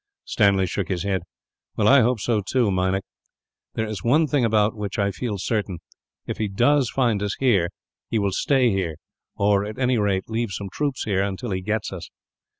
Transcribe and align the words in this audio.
Stanley 0.25 0.65
shook 0.65 0.87
his 0.87 1.03
head. 1.03 1.21
"I 1.77 1.99
hope 2.01 2.19
so, 2.19 2.41
too, 2.41 2.71
Meinik. 2.71 3.03
There 3.75 3.85
is 3.85 4.03
one 4.03 4.25
thing 4.25 4.43
about 4.43 4.75
which 4.75 4.97
I 4.97 5.11
feel 5.11 5.37
certain 5.37 5.77
if 6.25 6.39
he 6.39 6.47
does 6.47 6.89
find 6.89 7.21
us 7.21 7.35
here, 7.39 7.69
he 8.09 8.17
will 8.17 8.31
stay 8.33 8.71
here 8.71 8.95
or, 9.35 9.63
at 9.63 9.77
any 9.77 9.99
rate, 9.99 10.27
leave 10.27 10.53
some 10.53 10.69
troops 10.73 11.03
here, 11.03 11.21
until 11.21 11.51
he 11.51 11.61
gets 11.61 11.93
us. 11.93 12.09